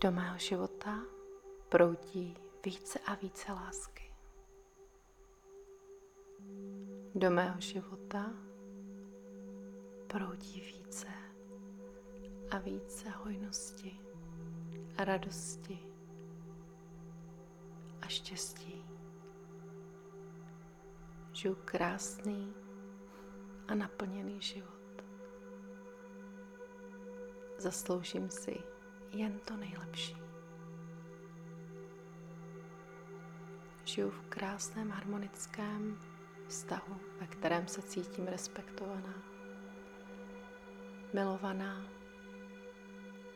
Do 0.00 0.12
mého 0.12 0.38
života 0.38 1.02
proudí 1.68 2.36
více 2.64 2.98
a 2.98 3.14
více 3.14 3.52
lásky. 3.52 4.14
Do 7.14 7.30
mého 7.30 7.60
života 7.60 8.30
proudí 10.06 10.60
více 10.60 11.06
a 12.50 12.58
více 12.58 13.10
hojnosti 13.10 14.00
radosti 14.98 15.78
a 18.02 18.08
štěstí. 18.08 18.84
Žiju 21.32 21.58
krásný 21.64 22.54
a 23.68 23.74
naplněný 23.74 24.40
život. 24.40 25.04
Zasloužím 27.58 28.30
si 28.30 28.77
jen 29.12 29.38
to 29.38 29.56
nejlepší. 29.56 30.16
Žiju 33.84 34.10
v 34.10 34.20
krásném 34.28 34.90
harmonickém 34.90 35.98
vztahu, 36.48 37.00
ve 37.20 37.26
kterém 37.26 37.68
se 37.68 37.82
cítím 37.82 38.26
respektovaná, 38.26 39.14
milovaná 41.14 41.82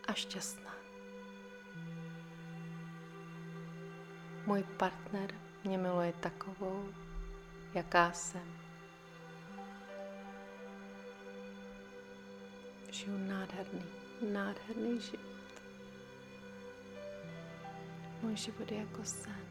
a 0.09 0.13
šťastná. 0.13 0.75
Můj 4.47 4.63
partner 4.63 5.35
mě 5.65 5.79
miluje 5.79 6.13
takovou, 6.13 6.89
jaká 7.75 8.13
jsem. 8.13 8.57
Žiju 12.91 13.19
nádherný, 13.19 13.85
nádherný 14.33 15.01
život. 15.01 15.32
Můj 18.23 18.37
život 18.37 18.73
je 18.73 18.79
jako 18.79 19.05
sen. 19.05 19.47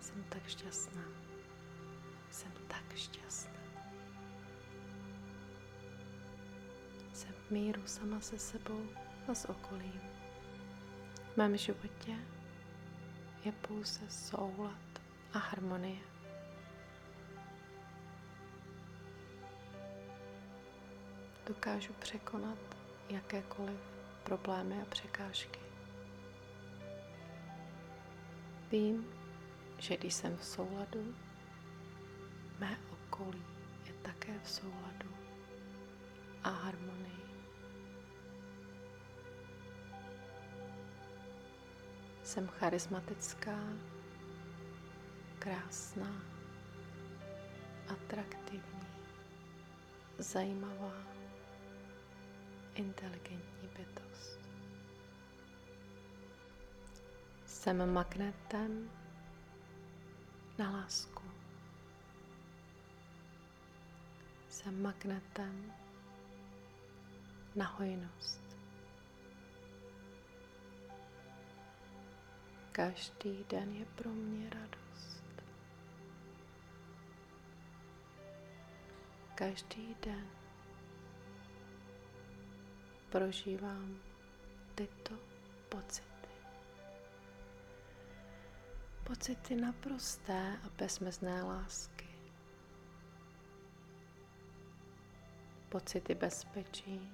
Jsem 0.00 0.24
tak 0.28 0.48
šťastná. 0.48 1.02
Jsem 2.30 2.52
tak 2.68 2.96
šťastná. 2.96 3.60
Jsem 7.12 7.32
v 7.32 7.50
míru 7.50 7.82
sama 7.86 8.20
se 8.20 8.38
sebou 8.38 8.86
a 9.28 9.34
s 9.34 9.48
okolím. 9.48 10.00
V 11.32 11.36
mém 11.36 11.56
životě 11.56 12.16
je 13.44 13.52
pouze 13.52 14.10
soulad 14.10 15.00
a 15.32 15.38
harmonie. 15.38 16.00
Dokážu 21.46 21.92
překonat 21.92 22.58
jakékoliv 23.08 23.80
problémy 24.24 24.82
a 24.82 24.84
překážky. 24.84 25.69
Vím, 28.70 29.06
že 29.78 29.96
když 29.96 30.14
jsem 30.14 30.36
v 30.36 30.44
souladu, 30.44 31.14
mé 32.58 32.78
okolí 32.92 33.44
je 33.86 33.92
také 34.02 34.38
v 34.38 34.50
souladu 34.50 35.10
a 36.44 36.50
harmonii. 36.50 37.20
Jsem 42.22 42.48
charismatická, 42.48 43.58
krásná, 45.38 46.22
atraktivní, 47.88 48.86
zajímavá, 50.18 50.92
inteligentní 52.74 53.68
bytost. 53.76 54.39
Jsem 57.60 57.92
magnetem 57.92 58.90
na 60.58 60.70
lásku. 60.70 61.22
Jsem 64.48 64.82
magnetem 64.82 65.72
na 67.56 67.66
hojnost. 67.66 68.56
Každý 72.72 73.44
den 73.48 73.74
je 73.74 73.84
pro 73.84 74.10
mě 74.10 74.50
radost. 74.50 75.22
Každý 79.34 79.96
den 80.02 80.26
prožívám 83.10 83.98
tyto 84.74 85.14
pocity. 85.68 86.09
Pocity 89.10 89.56
naprosté 89.56 90.58
a 90.64 90.68
bezmezné 90.78 91.42
lásky. 91.42 92.08
Pocity 95.68 96.14
bezpečí. 96.14 97.10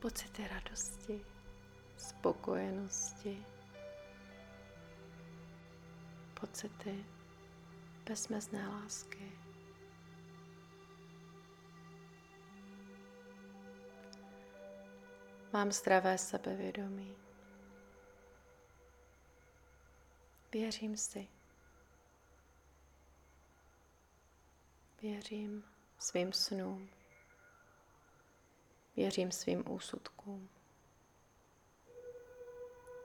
Pocity 0.00 0.48
radosti, 0.48 1.24
spokojenosti. 1.96 3.46
Pocity 6.40 7.04
bezmezné 8.08 8.68
lásky. 8.68 9.32
Mám 15.52 15.72
zdravé 15.72 16.18
sebevědomí. 16.18 17.25
Věřím 20.56 20.96
si. 20.96 21.28
Věřím 25.02 25.64
svým 25.98 26.32
snům. 26.32 26.90
Věřím 28.96 29.32
svým 29.32 29.70
úsudkům. 29.70 30.48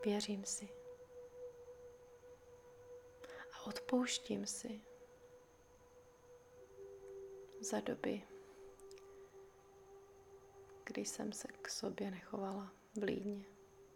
Věřím 0.06 0.46
si. 0.46 0.70
A 3.54 3.66
odpouštím 3.66 4.46
si 4.46 4.82
za 7.62 7.80
doby, 7.80 8.28
kdy 10.84 11.02
jsem 11.02 11.34
se 11.34 11.48
k 11.48 11.70
sobě 11.70 12.12
nechovala 12.12 12.72
vlídně, 13.02 13.46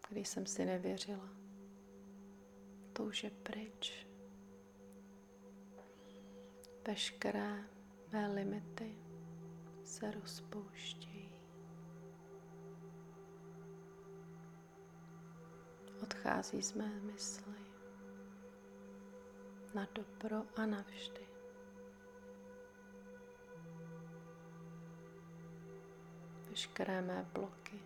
kdy 0.10 0.26
jsem 0.26 0.46
si 0.46 0.66
nevěřila 0.66 1.45
to 2.96 3.04
už 3.04 3.24
je 3.24 3.30
pryč. 3.30 4.08
Veškeré 6.88 7.64
mé 8.12 8.28
limity 8.28 8.96
se 9.84 10.12
rozpouštějí. 10.12 11.42
Odchází 16.04 16.62
z 16.62 16.74
mé 16.74 17.00
mysli 17.00 17.60
na 19.74 19.88
dobro 19.96 20.44
a 20.56 20.66
navždy. 20.66 21.28
Veškeré 26.50 27.02
mé 27.02 27.30
bloky, 27.34 27.82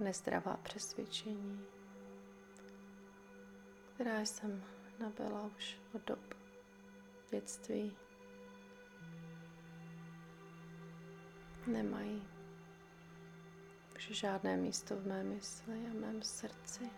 nezdravá 0.00 0.56
přesvědčení 0.56 1.81
která 4.02 4.20
jsem 4.20 4.64
nabyla 5.00 5.42
už 5.56 5.78
od 5.94 6.04
dob 6.04 6.34
dětství, 7.30 7.96
nemají 11.66 12.22
už 13.96 14.08
žádné 14.10 14.56
místo 14.56 14.96
v 14.96 15.06
mé 15.06 15.24
mysli 15.24 15.86
a 15.90 15.94
mém 15.94 16.22
srdci. 16.22 16.90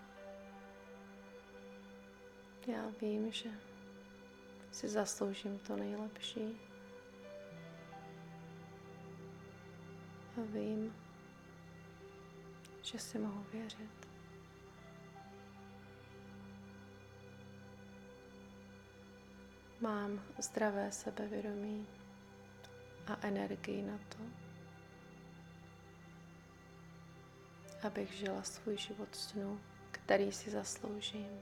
Já 2.66 2.92
vím, 3.00 3.32
že 3.32 3.50
si 4.72 4.88
zasloužím 4.88 5.58
to 5.58 5.76
nejlepší. 5.76 6.60
A 10.36 10.40
vím, 10.40 10.96
že 12.82 12.98
si 12.98 13.18
mohu 13.18 13.46
věřit. 13.52 14.03
Mám 19.84 20.20
zdravé 20.38 20.92
sebevědomí 20.92 21.86
a 23.06 23.26
energii 23.26 23.82
na 23.82 23.98
to, 24.08 24.18
abych 27.86 28.12
žila 28.12 28.42
svůj 28.42 28.76
život 28.76 29.16
snu, 29.16 29.60
který 29.90 30.32
si 30.32 30.50
zasloužím. 30.50 31.40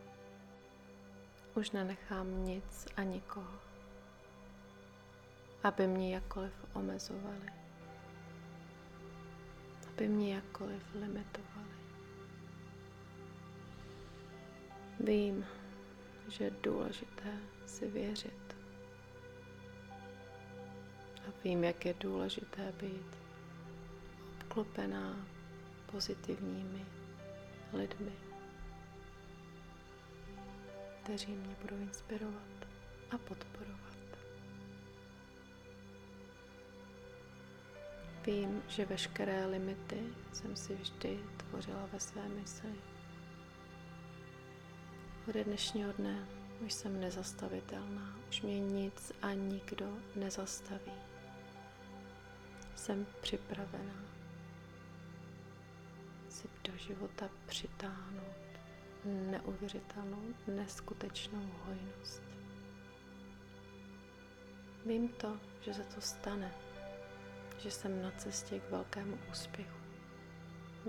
Už 1.54 1.70
nenechám 1.70 2.44
nic 2.44 2.86
a 2.96 3.02
nikoho, 3.02 3.60
aby 5.62 5.86
mě 5.86 6.14
jakkoliv 6.14 6.52
omezovali. 6.72 7.52
aby 9.88 10.08
mě 10.08 10.34
jakkoliv 10.34 10.82
limitovali. 10.94 11.70
Vím, 15.00 15.44
že 16.28 16.44
je 16.44 16.50
důležité 16.62 17.38
si 17.66 17.88
věřit. 17.88 18.56
A 21.28 21.32
vím, 21.44 21.64
jak 21.64 21.86
je 21.86 21.94
důležité 22.00 22.72
být 22.80 23.22
obklopená 24.52 25.26
pozitivními 25.92 26.86
lidmi, 27.72 28.12
kteří 31.02 31.32
mě 31.32 31.56
budou 31.62 31.76
inspirovat 31.76 32.66
a 33.10 33.18
podporovat. 33.18 33.92
Vím, 38.26 38.62
že 38.68 38.84
veškeré 38.84 39.46
limity 39.46 40.02
jsem 40.32 40.56
si 40.56 40.74
vždy 40.74 41.20
tvořila 41.36 41.88
ve 41.92 42.00
své 42.00 42.28
mysli. 42.28 42.91
Od 45.28 45.36
dnešního 45.36 45.92
dne 45.92 46.26
už 46.60 46.72
jsem 46.72 47.00
nezastavitelná, 47.00 48.16
už 48.28 48.42
mě 48.42 48.60
nic 48.60 49.12
a 49.22 49.32
nikdo 49.32 49.86
nezastaví. 50.16 50.92
Jsem 52.74 53.06
připravená 53.20 54.04
si 56.28 56.48
do 56.64 56.76
života 56.76 57.28
přitáhnout 57.46 58.60
neuvěřitelnou, 59.04 60.22
neskutečnou 60.46 61.50
hojnost. 61.64 62.22
Vím 64.86 65.08
to, 65.08 65.38
že 65.60 65.74
se 65.74 65.82
to 65.82 66.00
stane, 66.00 66.54
že 67.58 67.70
jsem 67.70 68.02
na 68.02 68.10
cestě 68.10 68.60
k 68.60 68.70
velkému 68.70 69.18
úspěchu. 69.30 69.78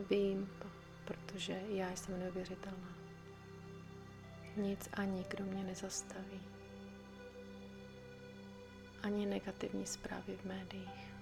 Vím 0.09 0.49
to, 0.59 0.67
protože 1.05 1.61
já 1.69 1.95
jsem 1.95 2.19
neuvěřitelná. 2.19 3.02
Nic 4.57 4.89
a 4.93 5.03
nikdo 5.03 5.43
mě 5.43 5.63
nezastaví. 5.63 6.41
Ani 9.03 9.25
negativní 9.25 9.85
zprávy 9.85 10.37
v 10.37 10.45
médiích, 10.45 11.13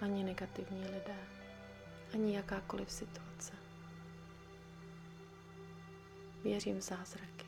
ani 0.00 0.24
negativní 0.24 0.80
lidé, 0.80 1.26
ani 2.14 2.36
jakákoliv 2.36 2.92
situace. 2.92 3.52
Věřím 6.42 6.78
v 6.78 6.82
zázraky. 6.82 7.46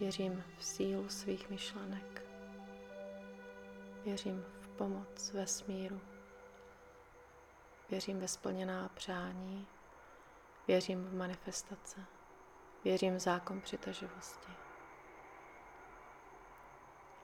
Věřím 0.00 0.44
v 0.58 0.64
sílu 0.64 1.08
svých 1.08 1.50
myšlenek. 1.50 2.22
Věřím 4.04 4.44
v 4.60 4.68
pomoc 4.68 5.32
vesmíru. 5.32 6.00
Věřím 7.90 8.20
ve 8.20 8.28
splněná 8.28 8.88
přání. 8.88 9.66
Věřím 10.68 11.04
v 11.04 11.14
manifestace. 11.14 12.15
Věřím 12.86 13.16
v 13.16 13.18
zákon 13.18 13.60
přitaživosti. 13.60 14.52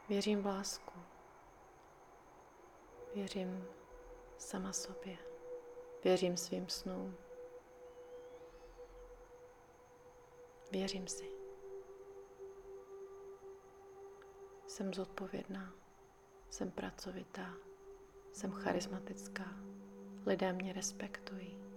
Věřím 0.09 0.43
v 0.43 0.47
lásku. 0.47 0.93
Věřím 3.14 3.67
sama 4.38 4.73
sobě. 4.73 5.19
Věřím 6.05 6.37
svým 6.37 6.69
snům. 6.69 7.17
Věřím 10.73 11.09
si. 11.09 11.31
Jsem 14.67 14.94
zodpovědná, 14.94 15.73
jsem 16.50 16.70
pracovitá, 16.70 17.55
jsem 18.32 18.53
charismatická, 18.53 19.44
lidé 20.26 20.53
mě 20.53 20.73
respektují. 20.73 21.72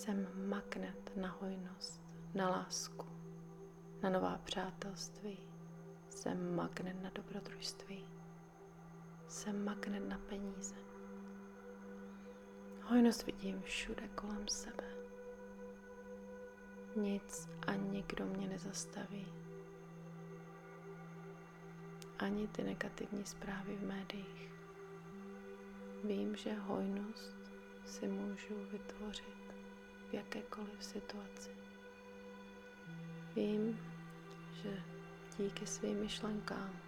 Jsem 0.00 0.48
magnet 0.48 1.16
na 1.16 1.28
hojnost, 1.40 2.02
na 2.34 2.48
lásku, 2.48 3.06
na 4.02 4.10
nová 4.10 4.38
přátelství. 4.44 5.38
Jsem 6.10 6.54
magnet 6.56 7.02
na 7.02 7.10
dobrodružství. 7.10 8.08
Jsem 9.28 9.64
magnet 9.64 10.08
na 10.08 10.18
peníze. 10.18 10.74
Hojnost 12.82 13.26
vidím 13.26 13.62
všude 13.62 14.08
kolem 14.08 14.48
sebe. 14.48 14.84
Nic 16.96 17.48
a 17.66 17.74
nikdo 17.74 18.26
mě 18.26 18.48
nezastaví. 18.48 19.26
Ani 22.18 22.48
ty 22.48 22.62
negativní 22.62 23.26
zprávy 23.26 23.76
v 23.76 23.86
médiích. 23.86 24.52
Vím, 26.04 26.36
že 26.36 26.54
hojnost 26.54 27.36
si 27.84 28.08
můžu 28.08 28.54
vytvořit 28.72 29.39
v 30.10 30.14
jakékoliv 30.14 30.84
situaci. 30.84 31.50
Vím, 33.36 33.80
že 34.62 34.82
díky 35.38 35.66
svým 35.66 36.00
myšlenkám 36.00 36.80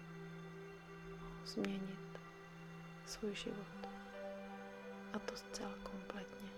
mohu 1.11 1.45
změnit 1.45 2.19
svůj 3.05 3.35
život. 3.35 3.87
A 5.13 5.19
to 5.19 5.35
zcela 5.35 5.73
kompletně. 5.83 6.49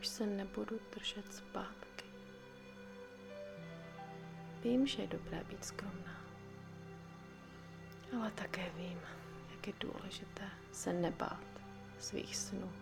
Už 0.00 0.06
se 0.06 0.26
nebudu 0.26 0.80
držet 0.94 1.34
zpátky 1.34 1.92
Vím, 4.62 4.86
že 4.86 5.02
je 5.02 5.08
dobré 5.08 5.44
být 5.44 5.64
skromná, 5.64 6.16
ale 8.16 8.30
také 8.30 8.70
vím, 8.76 9.00
jak 9.50 9.66
je 9.66 9.72
důležité 9.80 10.50
se 10.72 10.92
nebát 10.92 11.44
svých 11.98 12.36
snů, 12.36 12.72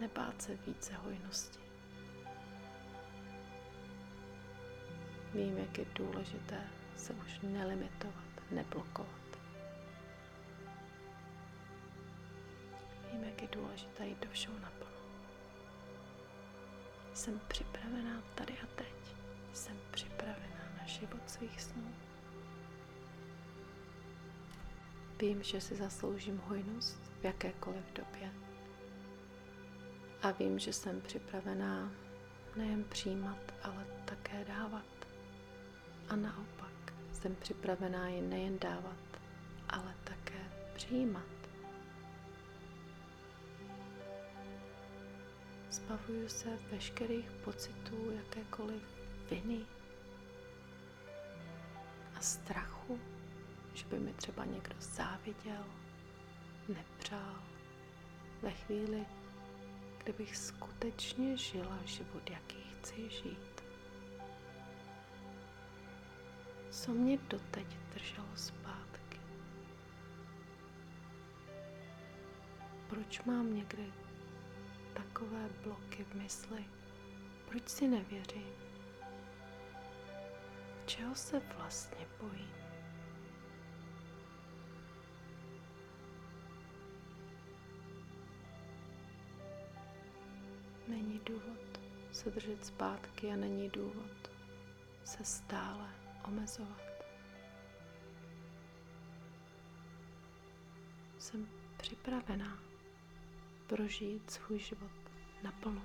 nebát 0.00 0.42
se 0.42 0.56
více 0.66 0.94
hojnosti. 0.94 1.58
Vím, 5.34 5.58
jak 5.58 5.78
je 5.78 5.84
důležité 5.94 6.60
se 6.96 7.12
už 7.12 7.40
nelimitovat, 7.42 8.24
neblokovat. 8.50 9.38
Vím, 13.12 13.24
jak 13.24 13.42
je 13.42 13.48
důležité 13.48 14.06
jít 14.06 14.24
do 14.24 14.30
všeho 14.30 14.58
naplno. 14.58 14.96
Jsem 17.14 17.40
připravená 17.48 18.22
tady 18.34 18.54
a 18.62 18.66
teď. 18.76 19.16
Jsem 19.52 19.76
připravená 19.90 20.64
na 20.80 20.86
život 20.86 21.30
svých 21.30 21.60
snů. 21.62 21.94
Vím, 25.20 25.42
že 25.42 25.60
si 25.60 25.76
zasloužím 25.76 26.42
hojnost 26.46 27.00
v 27.20 27.24
jakékoliv 27.24 27.84
době. 27.92 28.45
A 30.22 30.30
vím, 30.30 30.58
že 30.58 30.72
jsem 30.72 31.00
připravená 31.00 31.90
nejen 32.56 32.84
přijímat, 32.84 33.38
ale 33.62 33.86
také 34.04 34.44
dávat. 34.44 34.84
A 36.08 36.16
naopak, 36.16 36.92
jsem 37.12 37.34
připravená 37.34 38.08
ji 38.08 38.20
nejen 38.20 38.58
dávat, 38.58 39.20
ale 39.68 39.94
také 40.04 40.50
přijímat. 40.74 41.36
Zbavuju 45.70 46.28
se 46.28 46.48
veškerých 46.70 47.30
pocitů 47.30 48.10
jakékoliv 48.10 48.82
viny 49.30 49.60
a 52.14 52.20
strachu, 52.20 53.00
že 53.74 53.86
by 53.86 53.98
mi 53.98 54.12
třeba 54.12 54.44
někdo 54.44 54.74
záviděl, 54.80 55.64
nepřál. 56.68 57.42
Ve 58.42 58.50
chvíli, 58.50 59.06
kdybych 60.06 60.36
skutečně 60.36 61.36
žila 61.36 61.78
život, 61.84 62.30
jaký 62.30 62.56
chci 62.62 63.10
žít. 63.10 63.64
Co 66.70 66.92
mě 66.92 67.18
doteď 67.28 67.66
drželo 67.94 68.28
zpátky? 68.34 69.20
Proč 72.88 73.22
mám 73.22 73.54
někdy 73.54 73.92
takové 74.94 75.48
bloky 75.64 76.04
v 76.04 76.14
mysli? 76.14 76.64
Proč 77.48 77.68
si 77.68 77.88
nevěřím? 77.88 78.52
čeho 80.86 81.14
se 81.14 81.40
vlastně 81.56 82.06
bojím? 82.20 82.65
Není 90.88 91.20
důvod 91.26 91.80
se 92.12 92.30
držet 92.30 92.66
zpátky 92.66 93.32
a 93.32 93.36
není 93.36 93.68
důvod 93.68 94.30
se 95.04 95.24
stále 95.24 95.94
omezovat. 96.24 96.82
Jsem 101.18 101.48
připravená 101.76 102.58
prožít 103.66 104.30
svůj 104.30 104.58
život 104.58 104.90
naplno 105.42 105.82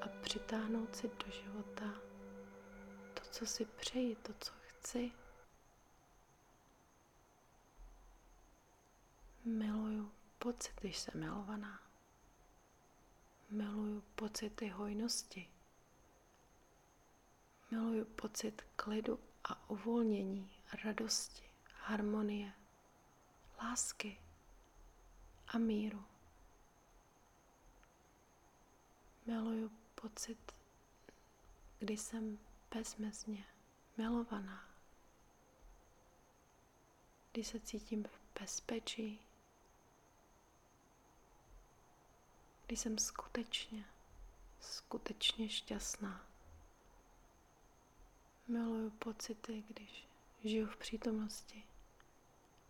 a 0.00 0.08
přitáhnout 0.22 0.96
si 0.96 1.08
do 1.08 1.32
života 1.32 2.10
co 3.40 3.46
si 3.46 3.64
přeji, 3.64 4.16
to, 4.16 4.32
co 4.40 4.52
chci. 4.66 5.12
Miluju 9.44 10.12
pocit, 10.38 10.80
když 10.80 10.98
jsem 10.98 11.20
milovaná. 11.20 11.89
Miluju 13.50 14.02
pocity 14.14 14.68
hojnosti. 14.68 15.48
Miluju 17.70 18.04
pocit 18.04 18.62
klidu 18.76 19.18
a 19.44 19.70
uvolnění, 19.70 20.50
radosti, 20.84 21.42
harmonie, 21.82 22.52
lásky 23.62 24.20
a 25.48 25.58
míru. 25.58 26.04
Miluju 29.26 29.70
pocit, 29.94 30.52
kdy 31.78 31.96
jsem 31.96 32.38
bezmezně 32.74 33.44
milovaná, 33.96 34.68
kdy 37.32 37.44
se 37.44 37.60
cítím 37.60 38.04
v 38.04 38.40
bezpečí, 38.40 39.20
kdy 42.70 42.76
jsem 42.76 42.98
skutečně, 42.98 43.84
skutečně 44.60 45.48
šťastná. 45.48 46.26
Miluju 48.48 48.90
pocity, 48.90 49.64
když 49.68 50.08
žiju 50.44 50.66
v 50.66 50.76
přítomnosti. 50.76 51.64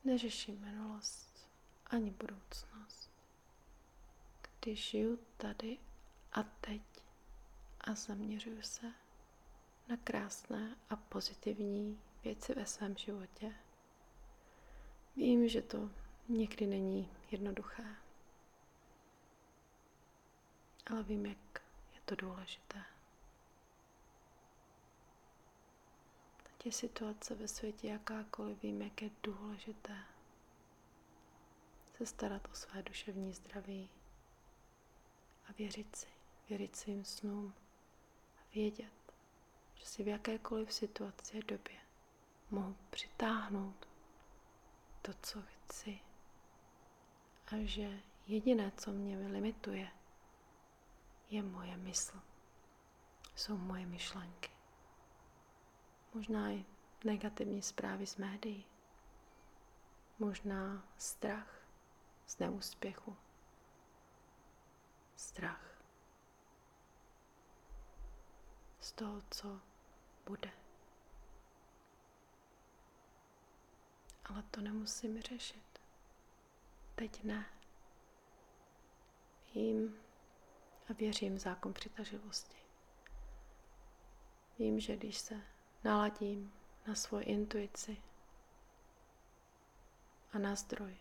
Neřeším 0.05 0.61
minulost 0.61 1.49
ani 1.87 2.11
budoucnost. 2.11 3.11
Když 4.61 4.91
žiju 4.91 5.19
tady 5.37 5.79
a 6.33 6.43
teď 6.43 6.83
a 7.81 7.95
zaměřuju 7.95 8.63
se 8.63 8.93
na 9.89 9.97
krásné 9.97 10.77
a 10.91 10.97
pozitivní 10.97 12.01
věci 12.25 12.55
ve 12.55 12.67
svém 12.67 12.97
životě. 12.97 13.55
Vím, 15.17 15.49
že 15.49 15.63
to 15.63 15.91
někdy 16.29 16.67
není 16.67 17.11
jednoduché, 17.31 17.97
ale 20.91 21.03
vím, 21.03 21.27
jak 21.27 21.63
je 21.95 22.01
to 22.05 22.15
důležité. 22.17 22.83
Ať 26.47 26.67
je 26.67 26.73
situace 26.73 27.35
ve 27.35 27.49
světě 27.49 27.89
jakákoliv, 27.89 28.63
vím, 28.63 28.83
jak 28.83 29.03
je 29.03 29.11
důležité 29.23 29.97
se 32.01 32.07
starat 32.07 32.49
o 32.53 32.55
své 32.55 32.83
duševní 32.83 33.33
zdraví 33.33 33.89
a 35.49 35.53
věřit 35.53 35.97
si, 35.97 36.07
věřit 36.49 36.77
svým 36.77 37.05
snům 37.05 37.55
a 38.39 38.41
vědět, 38.55 38.93
že 39.75 39.87
si 39.87 40.03
v 40.03 40.09
jakékoliv 40.09 40.73
situaci 40.73 41.39
a 41.39 41.45
době 41.47 41.77
mohu 42.51 42.77
přitáhnout 42.91 43.89
to, 45.03 45.13
co 45.23 45.43
chci 45.43 45.99
a 47.47 47.55
že 47.65 48.01
jediné, 48.27 48.73
co 48.77 48.93
mě 48.93 49.19
limituje, 49.29 49.89
je 51.31 51.43
moje 51.43 51.77
mysl. 51.77 52.21
Jsou 53.35 53.57
moje 53.57 53.87
myšlenky. 53.87 54.51
Možná 56.15 56.51
i 56.51 56.65
negativní 57.05 57.63
zprávy 57.63 58.07
z 58.07 58.17
médií. 58.17 58.67
Možná 60.19 60.85
strach 60.99 61.63
z 62.27 62.39
neúspěchu. 62.39 63.17
Strach 65.17 65.83
z 68.81 68.93
toho, 68.93 69.23
co 69.31 69.61
bude. 70.27 70.51
Ale 74.25 74.43
to 74.43 74.61
nemusím 74.61 75.23
řešit. 75.23 75.79
Teď 76.95 77.25
ne. 77.25 77.47
Vím 79.55 80.10
a 80.91 80.93
věřím 80.93 81.39
zákon 81.39 81.73
přitažlivosti. 81.73 82.57
Vím, 84.59 84.81
že 84.81 84.97
když 84.97 85.19
se 85.19 85.41
naladím 85.85 86.53
na 86.87 86.95
svoji 86.95 87.25
intuici 87.25 88.03
a 90.33 90.39
na 90.39 90.55
zdroj, 90.55 90.97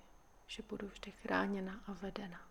že 0.48 0.63
budu 0.63 0.88
vždy 0.88 1.12
chráněna 1.12 1.84
a 1.88 1.93
vedena. 1.93 2.50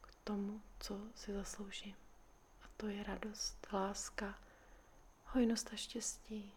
K 0.00 0.14
tomu, 0.24 0.62
co 0.80 1.00
si 1.14 1.32
zasloužím. 1.32 1.96
A 2.62 2.68
to 2.76 2.86
je 2.86 3.02
radost, 3.04 3.66
láska, 3.72 4.38
hojnost 5.24 5.72
a 5.72 5.76
štěstí. 5.76 6.52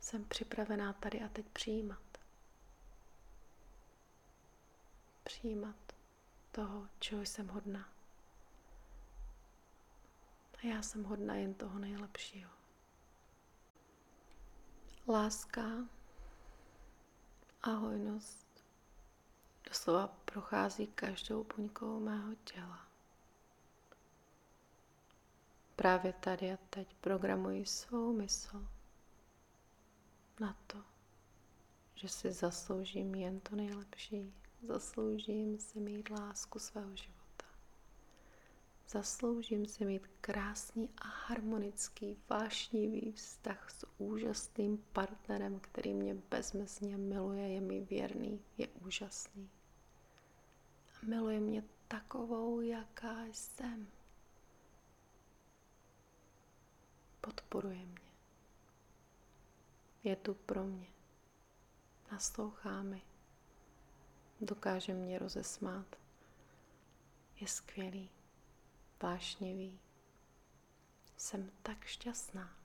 Jsem 0.00 0.24
připravená 0.24 0.92
tady 0.92 1.22
a 1.22 1.28
teď 1.28 1.46
přijímat. 1.46 2.11
Přijímat 5.24 5.76
toho, 6.52 6.88
čeho 6.98 7.22
jsem 7.22 7.48
hodná. 7.48 7.88
A 10.54 10.66
já 10.66 10.82
jsem 10.82 11.04
hodná 11.04 11.34
jen 11.34 11.54
toho 11.54 11.78
nejlepšího. 11.78 12.50
Láska 15.08 15.62
a 17.62 17.70
hojnost 17.70 18.64
doslova 19.68 20.06
prochází 20.24 20.86
každou 20.86 21.44
buňkou 21.56 22.00
mého 22.00 22.34
těla. 22.34 22.86
Právě 25.76 26.12
tady 26.12 26.52
a 26.52 26.58
teď 26.70 26.94
programuji 26.94 27.66
svou 27.66 28.12
mysl 28.12 28.68
na 30.40 30.56
to, 30.66 30.84
že 31.94 32.08
si 32.08 32.32
zasloužím 32.32 33.14
jen 33.14 33.40
to 33.40 33.56
nejlepší, 33.56 34.34
zasloužím 34.62 35.58
si 35.58 35.80
mít 35.80 36.10
lásku 36.10 36.58
svého 36.58 36.96
života. 36.96 37.22
Zasloužím 38.88 39.66
si 39.66 39.84
mít 39.84 40.06
krásný 40.20 40.90
a 40.98 41.08
harmonický, 41.08 42.16
vášnivý 42.28 43.12
vztah 43.12 43.70
s 43.70 43.86
úžasným 43.98 44.84
partnerem, 44.92 45.60
který 45.60 45.94
mě 45.94 46.14
bezmezně 46.14 46.96
miluje, 46.96 47.48
je 47.48 47.60
mi 47.60 47.80
věrný, 47.80 48.40
je 48.58 48.68
úžasný. 48.68 49.50
A 50.94 51.06
miluje 51.06 51.40
mě 51.40 51.64
takovou, 51.88 52.60
jaká 52.60 53.24
jsem. 53.32 53.86
Podporuje 57.20 57.86
mě. 57.86 58.12
Je 60.04 60.16
tu 60.16 60.34
pro 60.34 60.64
mě. 60.64 60.86
Naslouchá 62.12 62.82
mi. 62.82 63.02
Dokáže 64.44 64.94
mě 64.94 65.18
rozesmát. 65.18 65.96
Je 67.40 67.48
skvělý 67.48 68.10
vášnivý. 69.02 69.80
Jsem 71.16 71.50
tak 71.62 71.84
šťastná. 71.84 72.56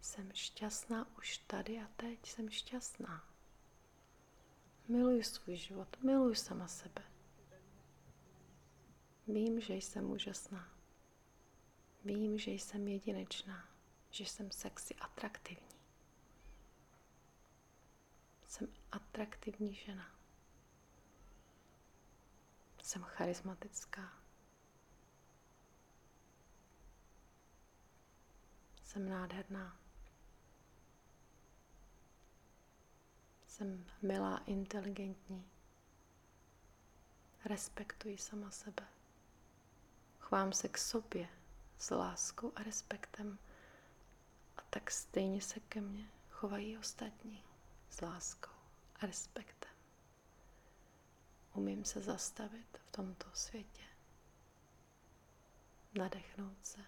Jsem 0.00 0.32
šťastná 0.32 1.16
už 1.18 1.38
tady 1.38 1.78
a 1.78 1.88
teď 1.96 2.26
jsem 2.26 2.50
šťastná. 2.50 3.24
Miluji 4.88 5.24
svůj 5.24 5.56
život, 5.56 6.02
miluji 6.02 6.34
sama 6.34 6.68
sebe. 6.68 7.02
Vím, 9.26 9.60
že 9.60 9.74
jsem 9.74 10.10
úžasná. 10.10 10.68
Vím, 12.04 12.38
že 12.38 12.50
jsem 12.50 12.88
jedinečná, 12.88 13.68
že 14.10 14.24
jsem 14.24 14.50
sexy 14.50 14.94
atraktivní. 14.94 15.73
Jsem 18.54 18.68
atraktivní 18.92 19.74
žena. 19.74 20.10
Jsem 22.82 23.02
charismatická. 23.02 24.12
Jsem 28.84 29.08
nádherná. 29.08 29.76
Jsem 33.46 33.86
milá, 34.02 34.38
inteligentní. 34.38 35.50
Respektuji 37.44 38.18
sama 38.18 38.50
sebe. 38.50 38.86
Chvám 40.18 40.52
se 40.52 40.68
k 40.68 40.78
sobě 40.78 41.28
s 41.78 41.94
láskou 41.94 42.52
a 42.56 42.62
respektem. 42.62 43.38
A 44.56 44.62
tak 44.70 44.90
stejně 44.90 45.42
se 45.42 45.60
ke 45.60 45.80
mně 45.80 46.10
chovají 46.30 46.78
ostatní 46.78 47.53
s 47.94 48.00
láskou 48.00 48.50
a 48.96 49.06
respektem. 49.06 49.72
Umím 51.52 51.84
se 51.84 52.00
zastavit 52.00 52.78
v 52.86 52.90
tomto 52.90 53.26
světě. 53.32 53.82
Nadechnout 55.98 56.66
se 56.66 56.80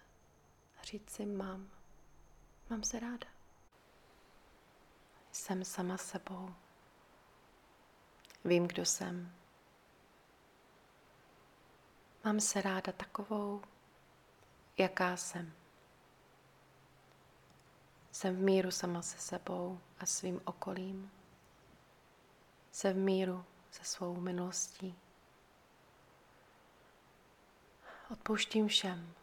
a 0.79 0.83
říct 0.83 1.09
si 1.09 1.25
mám, 1.25 1.69
mám 2.69 2.83
se 2.83 2.99
ráda. 2.99 3.27
Jsem 5.31 5.65
sama 5.65 5.97
sebou. 5.97 6.55
Vím, 8.45 8.67
kdo 8.67 8.85
jsem. 8.85 9.35
Mám 12.23 12.39
se 12.39 12.61
ráda 12.61 12.91
takovou, 12.91 13.61
jaká 14.77 15.17
jsem. 15.17 15.53
Jsem 18.17 18.35
v 18.35 18.39
míru 18.39 18.71
sama 18.71 19.01
se 19.01 19.17
sebou 19.17 19.79
a 19.99 20.05
svým 20.05 20.41
okolím. 20.45 21.11
Jsem 22.71 22.93
v 22.93 22.97
míru 22.97 23.45
se 23.71 23.83
svou 23.83 24.19
minulostí. 24.19 24.95
Odpouštím 28.11 28.67
všem, 28.67 29.13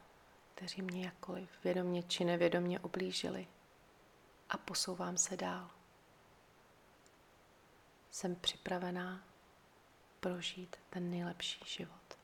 kteří 0.54 0.82
mě 0.82 1.04
jakkoliv 1.04 1.50
vědomě 1.64 2.02
či 2.02 2.24
nevědomě 2.24 2.80
ublížili 2.80 3.48
a 4.48 4.56
posouvám 4.56 5.16
se 5.16 5.36
dál. 5.36 5.70
Jsem 8.10 8.36
připravená 8.36 9.24
prožít 10.20 10.76
ten 10.90 11.10
nejlepší 11.10 11.64
život. 11.66 12.18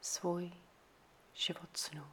Svůj 0.00 0.52
život 1.34 1.76
snů. 1.76 2.12